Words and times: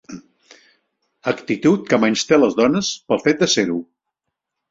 Actitud 1.31 1.83
que 1.91 1.99
menysté 2.05 2.41
les 2.41 2.57
dones 2.61 2.91
pel 3.13 3.23
fet 3.27 3.43
de 3.45 3.51
ser-ho. 3.57 3.77